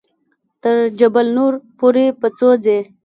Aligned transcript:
تر 0.61 0.75
جبل 0.99 1.27
نور 1.37 1.53
پورې 1.79 2.05
په 2.19 2.27
څو 2.37 2.49
ځې. 2.63 2.79